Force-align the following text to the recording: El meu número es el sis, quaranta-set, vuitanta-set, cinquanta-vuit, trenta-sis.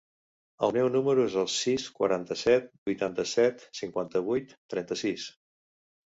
El 0.67 0.71
meu 0.75 0.87
número 0.93 1.25
es 1.27 1.33
el 1.41 1.49
sis, 1.55 1.83
quaranta-set, 1.99 2.71
vuitanta-set, 2.89 3.61
cinquanta-vuit, 3.81 4.55
trenta-sis. 4.75 5.27